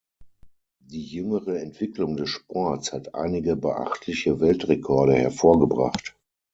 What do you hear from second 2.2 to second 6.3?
Sports hat einige beachtliche Weltrekorde hervorgebracht.